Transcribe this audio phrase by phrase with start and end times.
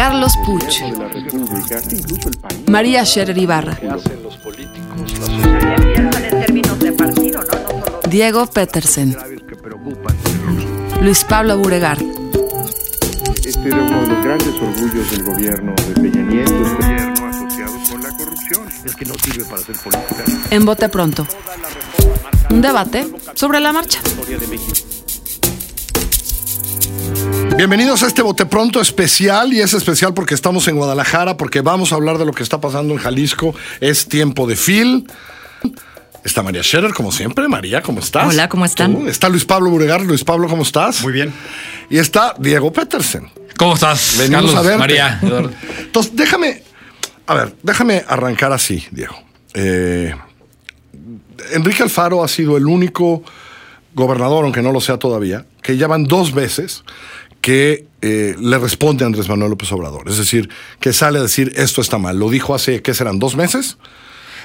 [0.00, 0.80] Carlos Puch,
[2.68, 3.78] María Scherer Ibarra,
[8.08, 9.14] Diego Petersen,
[11.02, 11.98] Luis Pablo Buregar.
[13.44, 16.50] Este era uno de los grandes orgullos del gobierno de Peña Nieto.
[16.50, 18.68] Gobierno asociado con la corrupción.
[18.82, 20.24] Es que no sirve para hacer política.
[20.50, 21.26] En Bote Pronto.
[22.48, 24.00] Un debate sobre la marcha.
[27.56, 31.92] Bienvenidos a este Bote Pronto especial y es especial porque estamos en Guadalajara, porque vamos
[31.92, 33.54] a hablar de lo que está pasando en Jalisco.
[33.80, 35.06] Es tiempo de Phil.
[36.24, 37.48] Está María Scherer, como siempre.
[37.48, 38.28] María, ¿cómo estás?
[38.28, 38.94] Hola, ¿cómo están?
[38.94, 39.08] Tú.
[39.08, 40.02] Está Luis Pablo Buregar.
[40.02, 41.02] Luis Pablo, ¿cómo estás?
[41.02, 41.32] Muy bien.
[41.88, 43.30] Y está Diego Petersen.
[43.56, 44.16] ¿Cómo estás?
[44.18, 44.78] Venimos Carlos, a verte.
[44.78, 45.20] María.
[45.80, 46.62] Entonces, déjame,
[47.26, 49.14] a ver, déjame arrancar así, Diego.
[49.54, 50.14] Eh,
[51.52, 53.22] Enrique Alfaro ha sido el único
[53.94, 56.84] gobernador, aunque no lo sea todavía, que ya van dos veces
[57.40, 60.08] que eh, le responde a Andrés Manuel López Obrador.
[60.08, 60.48] Es decir,
[60.80, 62.18] que sale a decir esto está mal.
[62.18, 63.18] Lo dijo hace, ¿qué serán?
[63.18, 63.76] ¿Dos meses?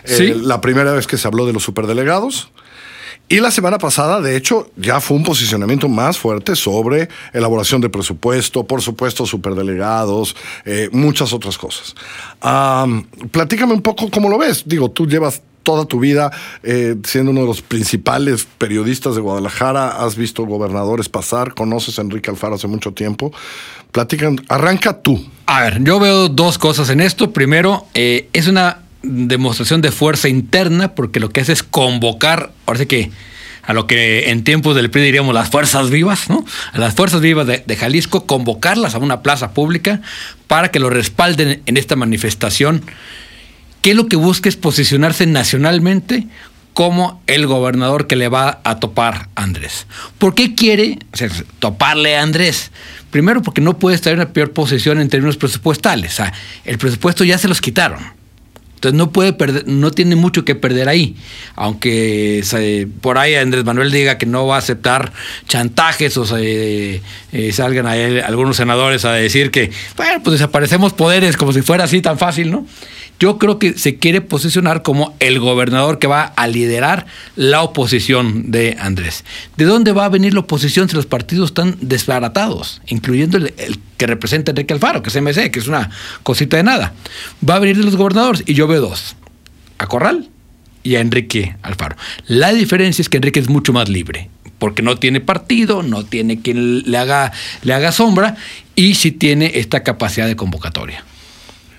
[0.06, 2.50] Eh, la primera vez que se habló de los superdelegados.
[3.28, 7.90] Y la semana pasada, de hecho, ya fue un posicionamiento más fuerte sobre elaboración de
[7.90, 11.96] presupuesto, por supuesto, superdelegados, eh, muchas otras cosas.
[12.42, 14.64] Am, platícame un poco cómo lo ves.
[14.68, 16.32] Digo, tú llevas toda tu vida
[16.64, 22.04] eh, siendo uno de los principales periodistas de Guadalajara, has visto gobernadores pasar, conoces a
[22.04, 23.34] Enrique Alfaro hace mucho tiempo.
[23.92, 25.26] Platican, arranca tú.
[25.48, 27.32] A ver, yo veo dos cosas en esto.
[27.32, 32.80] Primero, eh, es una demostración de fuerza interna porque lo que hace es convocar, ahora
[32.80, 33.12] sí que
[33.64, 36.46] a lo que en tiempos del PRI diríamos las fuerzas vivas, ¿no?
[36.74, 40.02] A las fuerzas vivas de, de Jalisco, convocarlas a una plaza pública
[40.46, 42.84] para que lo respalden en esta manifestación
[43.86, 46.26] que lo que busca es posicionarse nacionalmente
[46.74, 49.86] como el gobernador que le va a topar a Andrés.
[50.18, 50.98] ¿Por qué quiere
[51.60, 52.72] toparle a Andrés?
[53.12, 56.14] Primero porque no puede estar en la peor posición en términos presupuestales.
[56.14, 58.00] O sea, el presupuesto ya se los quitaron.
[58.86, 61.16] Entonces no puede perder, no tiene mucho que perder ahí.
[61.56, 62.44] Aunque
[63.02, 65.12] por ahí Andrés Manuel diga que no va a aceptar
[65.48, 67.02] chantajes o se,
[67.32, 71.86] eh, salgan ahí algunos senadores a decir que, bueno, pues desaparecemos poderes como si fuera
[71.86, 72.68] así tan fácil, ¿no?
[73.20, 78.52] Yo creo que se quiere posicionar como el gobernador que va a liderar la oposición
[78.52, 79.24] de Andrés.
[79.58, 82.82] ¿De dónde va a venir la oposición si los partidos están desbaratados?
[82.88, 85.90] Incluyendo el que representa a Enrique Alfaro, que es MC, que es una
[86.24, 86.94] cosita de nada.
[87.48, 89.16] Va a venir de los gobernadores y yo veo dos.
[89.78, 90.30] A Corral
[90.84, 91.96] y a Enrique Alfaro.
[92.28, 94.30] La diferencia es que Enrique es mucho más libre,
[94.60, 97.32] porque no tiene partido, no tiene quien le haga,
[97.64, 98.36] le haga sombra
[98.76, 101.04] y sí tiene esta capacidad de convocatoria.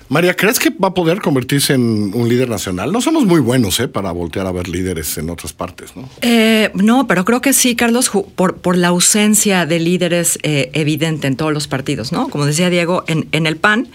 [0.08, 2.92] María, ¿crees que va a poder convertirse en un líder nacional?
[2.92, 3.88] No somos muy buenos ¿eh?
[3.88, 6.08] para voltear a ver líderes en otras partes, ¿no?
[6.22, 11.26] Eh, no, pero creo que sí, Carlos, por, por la ausencia de líderes eh, evidente
[11.26, 12.28] en todos los partidos, ¿no?
[12.28, 13.88] Como decía Diego, en, en el PAN,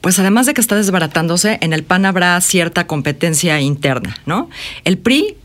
[0.00, 4.48] pues además de que está desbaratándose, en el PAN habrá cierta competencia interna, ¿no?
[4.84, 5.36] El PRI,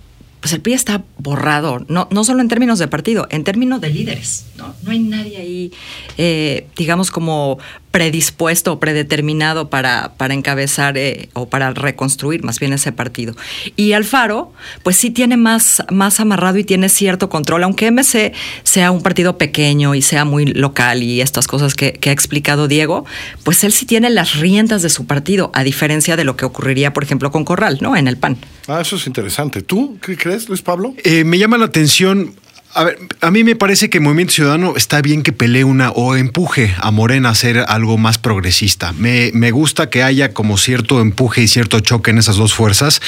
[0.46, 3.90] pues el PRI está borrado, no, no solo en términos de partido, en términos de
[3.90, 4.76] líderes, ¿no?
[4.84, 5.72] No hay nadie ahí,
[6.20, 7.58] eh, digamos, como
[7.90, 13.36] predispuesto o predeterminado para, para encabezar eh, o para reconstruir más bien ese partido.
[13.78, 14.52] Y Alfaro,
[14.84, 19.38] pues sí tiene más, más amarrado y tiene cierto control, aunque MC sea un partido
[19.38, 23.06] pequeño y sea muy local y estas cosas que, que ha explicado Diego,
[23.44, 26.92] pues él sí tiene las riendas de su partido, a diferencia de lo que ocurriría,
[26.92, 27.96] por ejemplo, con Corral, ¿no?
[27.96, 28.38] En el PAN.
[28.68, 29.62] Ah, eso es interesante.
[29.62, 30.94] ¿Tú qué crees, Luis Pablo?
[31.04, 32.36] Eh, me llama la atención.
[32.78, 36.18] A ver, a mí me parece que Movimiento Ciudadano está bien que pelee una o
[36.18, 38.92] empuje a Morena a ser algo más progresista.
[38.92, 43.02] Me, me gusta que haya como cierto empuje y cierto choque en esas dos fuerzas.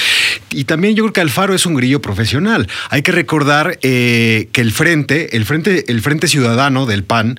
[0.51, 2.69] Y también yo creo que Alfaro es un grillo profesional.
[2.89, 7.37] Hay que recordar eh, que el frente, el frente, el frente ciudadano del PAN,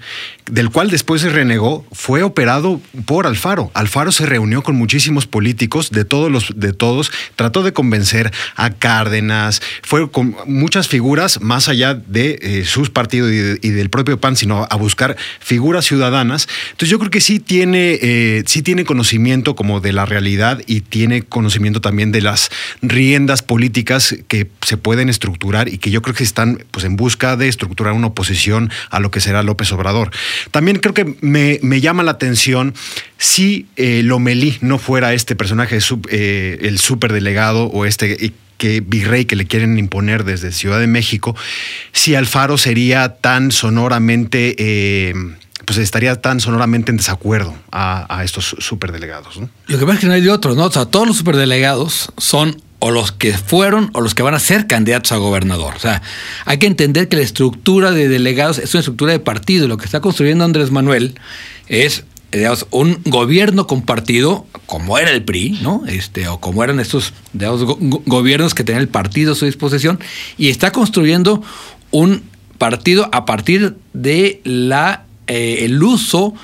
[0.51, 3.71] del cual después se renegó, fue operado por Alfaro.
[3.73, 8.71] Alfaro se reunió con muchísimos políticos de todos los, de todos, trató de convencer a
[8.71, 14.19] Cárdenas, fue con muchas figuras más allá de de eh, sus partidos y, del propio
[14.21, 16.49] PAN, sino a buscar figuras ciudadanas.
[16.71, 20.81] Entonces yo creo que sí tiene, eh, sí tiene conocimiento como de la realidad y
[20.81, 22.51] tiene conocimiento también de las
[22.83, 27.37] riendas políticas que se pueden estructurar y que yo creo que están pues, en busca
[27.37, 30.11] de estructurar una oposición a lo que será López Obrador.
[30.51, 32.75] También creo que me, llama la atención
[33.19, 35.79] si eh, Lomelí no fuera este personaje,
[36.11, 41.35] el superdelegado o este que virrey que le quieren imponer desde Ciudad de México,
[41.93, 45.15] si Alfaro sería tan sonoramente, eh,
[45.65, 49.41] pues estaría tan sonoramente en desacuerdo a, estos superdelegados.
[49.67, 50.65] Lo que pasa es que no hay de otros, ¿no?
[50.65, 54.39] O sea, todos los superdelegados son o los que fueron o los que van a
[54.39, 55.75] ser candidatos a gobernador.
[55.77, 56.03] O sea,
[56.45, 59.69] hay que entender que la estructura de delegados es una estructura de partido.
[59.69, 61.19] Lo que está construyendo Andrés Manuel
[61.67, 65.85] es digamos, un gobierno compartido, como era el PRI, ¿no?
[65.87, 69.99] Este, o como eran estos gobiernos que tenían el partido a su disposición,
[70.37, 71.43] y está construyendo
[71.91, 72.23] un
[72.59, 76.35] partido a partir de la eh, el uso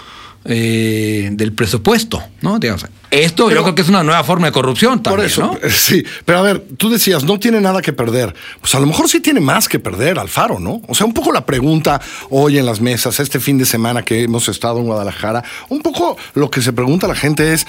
[0.45, 2.59] eh, del presupuesto, ¿no?
[2.59, 2.87] Digamos,
[3.23, 5.59] esto yo creo que es una nueva forma de corrupción también, por eso, ¿no?
[5.63, 8.35] Eh, sí, pero a ver, tú decías, no tiene nada que perder.
[8.61, 10.83] Pues a lo mejor sí tiene más que perder Alfaro, ¿no?
[10.89, 12.01] O sea, un poco la pregunta
[12.31, 16.17] hoy en las mesas, este fin de semana que hemos estado en Guadalajara, un poco
[16.35, 17.67] lo que se pregunta la gente es,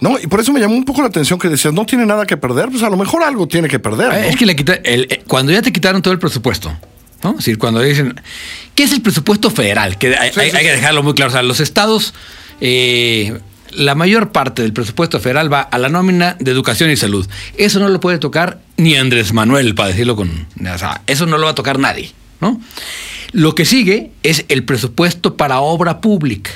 [0.00, 0.18] ¿no?
[0.18, 2.36] Y por eso me llamó un poco la atención que decías, no tiene nada que
[2.36, 4.12] perder, pues a lo mejor algo tiene que perder.
[4.24, 6.74] Es que le quita, eh, cuando ya te quitaron todo el presupuesto,
[7.22, 7.30] ¿no?
[7.30, 8.20] Es decir, cuando dicen,
[8.74, 9.98] ¿qué es el presupuesto federal?
[9.98, 11.30] Que hay, que dejarlo muy claro.
[11.30, 12.14] O sea, los estados
[12.60, 13.38] eh,
[13.72, 17.26] la mayor parte del presupuesto federal va a la nómina de educación y salud.
[17.56, 20.28] Eso no lo puede tocar ni Andrés Manuel, para decirlo con...
[20.30, 22.60] O sea, eso no lo va a tocar nadie, ¿no?
[23.32, 26.50] Lo que sigue es el presupuesto para obra pública.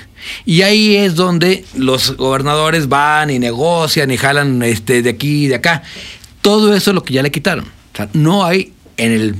[0.45, 5.49] Y ahí es donde los gobernadores van y negocian y jalan este, de aquí y
[5.49, 5.83] de acá.
[6.41, 7.67] Todo eso es lo que ya le quitaron.
[8.13, 9.37] No hay en el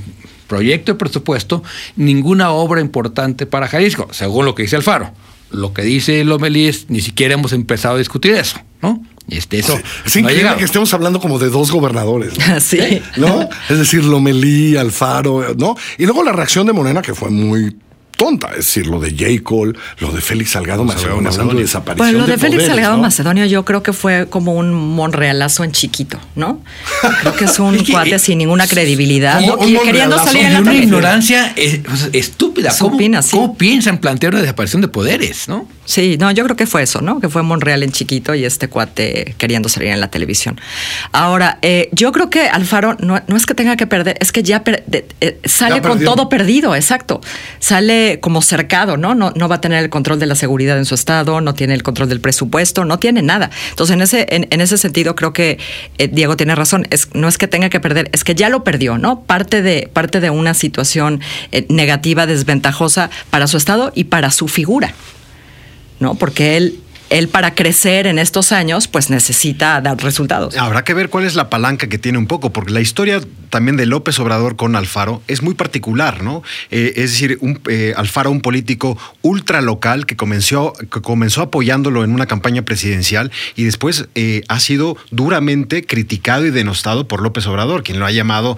[0.47, 1.63] proyecto de presupuesto
[1.95, 5.11] ninguna obra importante para Jalisco, según lo que dice Alfaro
[5.51, 9.01] lo que dice Lomelí es, ni siquiera hemos empezado a discutir eso, ¿no?
[9.27, 12.33] Este, eso es increíble que estemos hablando como de dos gobernadores.
[12.59, 13.01] Sí.
[13.17, 13.47] ¿No?
[13.69, 15.75] Es decir, Lomelí, Alfaro, ¿no?
[15.97, 17.75] Y luego la reacción de Morena, que fue muy
[18.15, 18.49] tonta.
[18.51, 19.43] Es decir, lo de J.
[19.43, 22.11] Cole, lo de Félix Salgado Macedonio, hablando de desaparición.
[22.11, 26.19] Bueno, lo de, Félix Salgado Macedonio yo creo que fue como un monrealazo en chiquito,
[26.35, 26.61] ¿no?
[27.21, 29.41] Creo que es un cuate sin ninguna credibilidad.
[29.41, 31.53] y queriendo salir en la una ignorancia
[32.13, 32.73] estúpida.
[32.79, 32.97] ¿Cómo,
[33.31, 35.67] ¿Cómo piensan plantear una desaparición de poderes, no?
[35.85, 37.19] Sí, no, yo creo que fue eso, ¿no?
[37.19, 40.59] Que fue Monreal en chiquito y este cuate queriendo salir en la televisión.
[41.11, 44.63] Ahora, eh, yo creo que Alfaro no, es que tenga que perder, es que ya
[44.65, 47.21] eh, sale con todo perdido, exacto.
[47.59, 49.15] Sale como cercado, ¿no?
[49.15, 49.33] ¿no?
[49.47, 52.09] Va a tener el control de la seguridad en su estado, no tiene el control
[52.09, 53.49] del presupuesto, no tiene nada.
[53.69, 55.57] Entonces, en ese, en, ese sentido, creo que
[55.97, 56.87] eh, Diego tiene razón.
[57.13, 59.21] No es que tenga que perder, es que ya lo perdió, ¿no?
[59.21, 61.21] Parte de, parte de una situación
[61.69, 64.93] negativa, desventajosa para su estado y para su figura.
[65.99, 66.15] ¿no?
[66.15, 66.79] Porque él
[67.09, 70.57] él para crecer en estos años, pues necesita dar resultados.
[70.57, 73.77] Habrá que ver cuál es la palanca que tiene un poco, porque la historia también
[73.77, 76.43] de López Obrador con Alfaro es muy particular, ¿no?
[76.71, 82.03] Eh, es decir, un, eh, Alfaro, un político ultra local que comenzó, que comenzó apoyándolo
[82.03, 87.47] en una campaña presidencial y después eh, ha sido duramente criticado y denostado por López
[87.47, 88.57] Obrador, quien lo ha llamado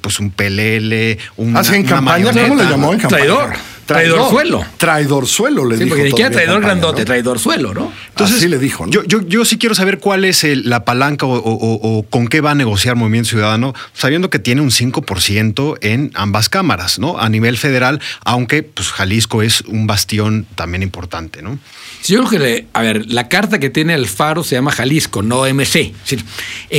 [0.00, 1.56] pues un pelele, un.
[1.56, 2.32] ¿Ah, en campaña?
[2.32, 3.24] ¿Cómo le llamó en campaña?
[3.24, 3.52] Traidor.
[3.92, 4.64] Traidor suelo.
[4.76, 5.96] Traidor suelo, le sí, dijo.
[5.96, 7.92] Porque ni traidor grandote, traidor suelo, ¿no?
[8.08, 8.86] Entonces, sí le dijo.
[8.88, 12.54] Yo, yo, yo, sí quiero saber cuál es la palanca o, con qué va a
[12.54, 17.18] negociar Movimiento Ciudadano, sabiendo que tiene un 5% en ambas cámaras, ¿no?
[17.18, 21.58] A nivel federal, aunque pues, Jalisco es un bastión también importante, ¿no?
[22.02, 25.22] Sí, yo creo que, a ver, la carta que tiene el Faro se llama Jalisco,
[25.22, 25.76] no MC.
[25.76, 26.24] Es decir,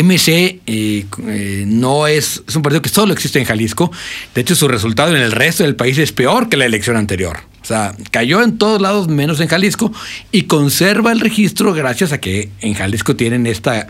[0.03, 0.27] MC
[0.65, 3.89] eh, eh, no es, es un partido que solo existe en Jalisco.
[4.35, 7.37] De hecho, su resultado en el resto del país es peor que la elección anterior.
[7.61, 9.91] O sea, cayó en todos lados menos en Jalisco
[10.33, 13.87] y conserva el registro gracias a que en Jalisco tienen este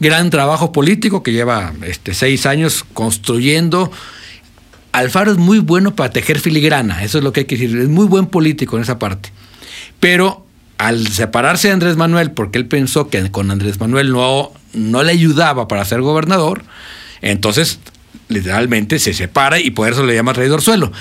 [0.00, 3.90] gran trabajo político que lleva este, seis años construyendo.
[4.92, 7.88] Alfaro es muy bueno para tejer filigrana, eso es lo que hay que decir, es
[7.88, 9.30] muy buen político en esa parte.
[9.98, 10.44] Pero
[10.76, 15.12] al separarse de Andrés Manuel, porque él pensó que con Andrés Manuel no, no le
[15.12, 16.64] ayudaba para ser gobernador,
[17.22, 17.78] entonces
[18.28, 20.92] literalmente se separa y por eso le llama traidor suelo.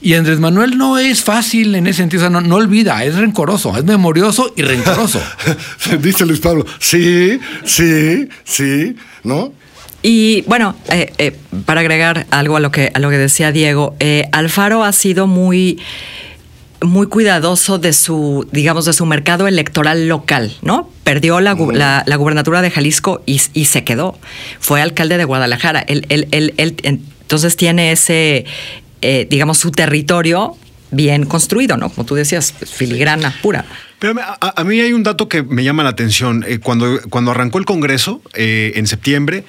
[0.00, 3.76] Y Andrés Manuel no es fácil en ese sentido, o sea, no, olvida, es rencoroso,
[3.76, 5.20] es memorioso y rencoroso.
[6.00, 9.52] Dice Luis Pablo, sí, sí, sí, ¿no?
[10.02, 13.94] Y bueno, eh, eh, para agregar algo a lo que, a lo que decía Diego,
[14.00, 15.80] eh, Alfaro ha sido muy
[16.82, 20.90] muy cuidadoso de su, digamos, de su mercado electoral local, ¿no?
[21.04, 21.54] Perdió la,
[22.06, 24.18] la, gubernatura de Jalisco y, se quedó.
[24.60, 25.80] Fue alcalde de Guadalajara.
[25.80, 28.44] Él, él, él, entonces tiene ese,
[29.00, 30.56] eh, digamos, su territorio
[30.90, 31.88] bien construido, ¿no?
[31.88, 33.64] Como tú decías, filigrana pura.
[33.98, 36.44] Pero a, a, mí hay un dato que me llama la atención.
[36.46, 39.44] Eh, cuando, cuando arrancó el Congreso eh, en septiembre,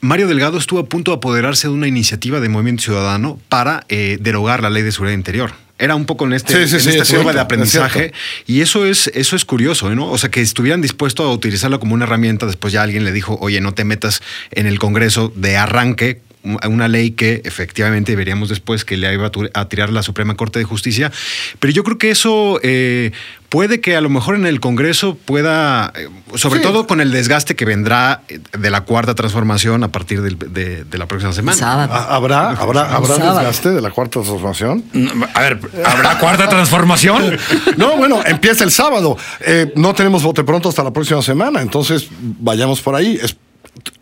[0.00, 4.18] Mario Delgado estuvo a punto de apoderarse de una iniciativa de Movimiento Ciudadano para eh,
[4.20, 5.52] derogar la ley de seguridad interior.
[5.78, 8.12] Era un poco en, este, Sí, sí, en sí, esta es cierto, de es aprendizaje.
[8.46, 10.08] Y eso es, eso es curioso, ¿no?
[10.08, 12.46] O sea, que estuvieran dispuestos a utilizarlo como una herramienta.
[12.46, 16.20] Después ya alguien le dijo, oye, no te metas en el Congreso de arranque
[16.68, 20.64] una ley que efectivamente veríamos después que le iba a tirar la Suprema Corte de
[20.64, 21.10] Justicia.
[21.58, 23.12] Pero yo creo que eso eh,
[23.48, 26.66] puede que a lo mejor en el Congreso pueda, eh, sobre Sí.
[26.66, 30.84] todo con el desgaste que vendrá eh, de la cuarta transformación a partir del- de,
[30.84, 31.56] de la próxima semana.
[31.56, 31.94] Sábado.
[31.94, 34.84] ¿Ha- ¿Habrá, habrá, habrá desgaste de la cuarta transformación?
[35.34, 37.38] A ver, ¿habrá cuarta transformación?
[37.76, 39.16] No, bueno, empieza el sábado.
[39.40, 43.18] Eh, no tenemos bote pronto hasta la próxima semana, entonces vayamos por ahí.
[43.22, 43.36] Es-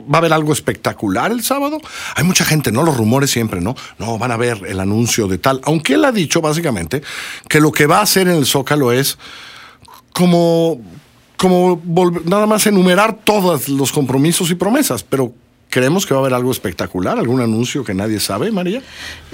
[0.03, 1.79] ¿Va a haber algo espectacular el sábado?
[2.17, 2.83] Hay mucha gente, ¿no?
[2.83, 3.75] Los rumores siempre, ¿no?
[3.99, 5.61] No, van a ver el anuncio de tal.
[5.65, 7.03] Aunque él ha dicho, básicamente,
[7.49, 9.19] que lo que va a hacer en el Zócalo es
[10.13, 10.81] como,
[11.37, 11.81] como
[12.25, 15.33] nada más enumerar todos los compromisos y promesas, pero
[15.73, 18.83] creemos que va a haber algo espectacular, algún anuncio que nadie sabe, María.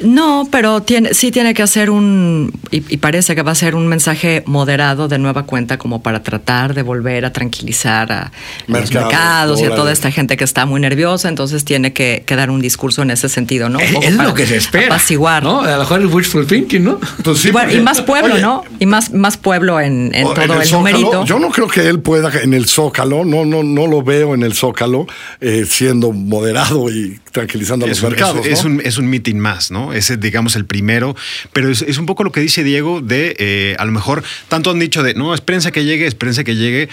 [0.00, 3.75] No, pero tiene, sí tiene que hacer un, y, y parece que va a ser
[3.75, 8.30] un mensaje moderado de nueva cuenta como para tratar de volver a tranquilizar a
[8.68, 12.37] los Mercados, y a toda esta gente que está muy nerviosa, entonces tiene que, que
[12.37, 13.80] dar un discurso en ese sentido, ¿no?
[13.80, 14.87] Es, poco es para lo que se espera.
[14.87, 15.42] Apaciguar.
[15.42, 15.62] ¿no?
[15.62, 17.00] A lo mejor el wishful thinking, ¿no?
[17.25, 18.62] Pues sí, Y, bueno, y porque- más pueblo, Oye, ¿no?
[18.78, 21.25] Y más, más pueblo en, todo el, Zócalo, numerito.
[21.25, 24.45] Yo no creo que él pueda en el Zócalo, no, no, no lo veo en
[24.45, 25.07] el Zócalo
[25.40, 28.47] eh, siendo moderado y tranquilizando a los Es un, mercados.
[28.47, 29.92] es- es un, es un meeting más, ¿no?
[29.92, 31.16] Ese, digamos, el primero.
[31.52, 34.70] Pero es, es un poco lo que dice Diego de, eh, a lo mejor, tanto
[34.70, 36.88] han dicho de, no, espérense que llegue, espérense que llegue.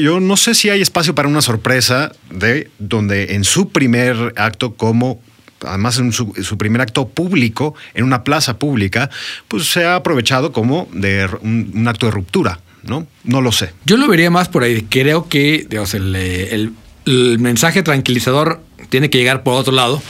[0.00, 4.74] Yo no sé si hay espacio para una sorpresa de donde en su primer acto
[4.74, 5.20] como
[5.66, 9.08] además en su, su primer acto público, en una plaza pública,
[9.48, 13.06] pues se ha aprovechado como de un, un acto de ruptura, ¿no?
[13.22, 13.70] No lo sé.
[13.86, 14.82] Yo lo vería más por ahí.
[14.90, 16.72] Creo que digamos, el, eh, el-
[17.06, 20.02] el mensaje tranquilizador tiene que llegar por otro lado,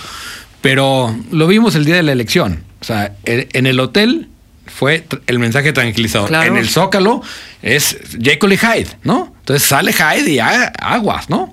[0.60, 2.62] pero lo vimos el día de la elección.
[2.80, 4.28] O sea, en, el hotel
[4.66, 6.28] fue el mensaje tranquilizador.
[6.28, 6.46] Claro.
[6.46, 7.22] En el Zócalo
[7.62, 9.34] es Jekyll y Hyde, ¿no?
[9.40, 11.52] Entonces sale Hyde y aguas, ¿no?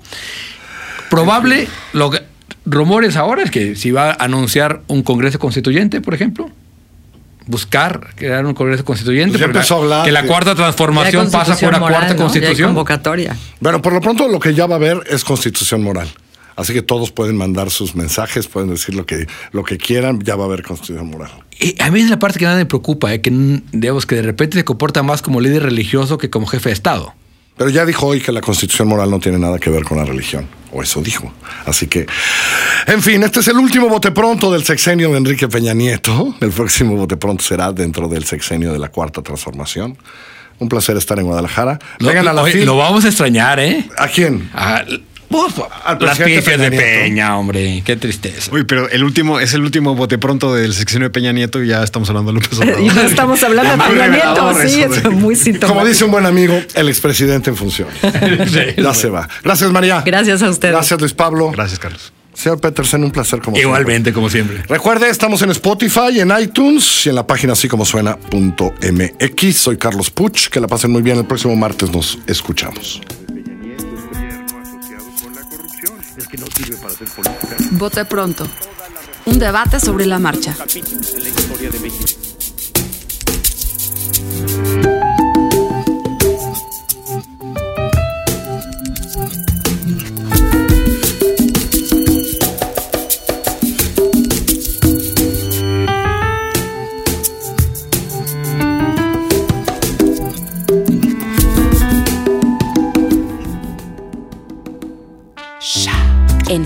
[1.10, 2.22] Probable, lo que-
[2.64, 6.50] rumores ahora es que si va a anunciar un Congreso Constituyente, por ejemplo,
[7.46, 11.72] buscar crear un Congreso Constituyente, Pues empezó a hablar que la cuarta transformación pasa por
[11.72, 12.18] la moral, cuarta ¿no?
[12.18, 12.68] Ya hay constitución.
[12.70, 13.36] convocatoria.
[13.60, 16.08] Bueno, por lo pronto lo que ya va a haber es constitución moral.
[16.54, 20.36] Así que todos pueden mandar sus mensajes, pueden decir lo que, lo que quieran, ya
[20.36, 21.30] va a haber constitución moral.
[21.58, 23.30] Y a mí es la parte que nada me preocupa, eh, que
[23.72, 27.14] digamos que de repente se comporta más como líder religioso que como jefe de Estado.
[27.56, 30.04] Pero ya dijo hoy que la constitución moral no tiene nada que ver con la
[30.04, 31.32] religión, o eso dijo.
[31.66, 32.06] Así que,
[32.86, 36.34] en fin, este es el último bote pronto del sexenio de Enrique Peña Nieto.
[36.40, 39.96] El próximo bote pronto será dentro del sexenio de la cuarta transformación.
[40.58, 41.78] Un placer estar en Guadalajara.
[42.00, 43.84] Vengan a la oye, lo vamos a extrañar, ¿eh?
[43.98, 44.48] ¿A quién?
[44.54, 44.84] A-
[45.84, 47.82] Al las pifias de Peña hombre.
[47.84, 48.50] Qué tristeza.
[48.52, 51.68] Uy, pero el último, es el último bote pronto del sexenio de Peña Nieto y
[51.68, 52.80] ya estamos hablando de López Obrador.
[52.82, 55.72] Y no estamos hablando de Peña Nieto, sí, eso de- es muy sintomático.
[55.74, 57.94] Como dice un buen amigo, el expresidente en funciones.
[58.76, 59.28] ya se va.
[59.42, 60.02] Gracias, María.
[60.04, 60.72] Gracias a ustedes.
[60.74, 61.50] Gracias, Luis Pablo.
[61.50, 62.12] Gracias, Carlos.
[62.34, 63.60] Señor Petersen, un placer como siempre.
[63.80, 64.62] Igualmente, como siempre.
[64.66, 69.56] Recuerde, estamos en Spotify, en iTunes y en la página así como suena.mx.
[69.56, 70.48] Soy Carlos Puch.
[70.48, 71.18] Que la pasen muy bien.
[71.18, 73.02] El próximo martes nos escuchamos.
[76.32, 77.56] Que no sirve para hacer política.
[77.72, 78.48] Vote pronto.
[79.26, 80.56] Un debate sobre la marcha.